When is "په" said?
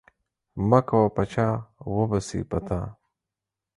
1.15-1.23, 2.49-2.59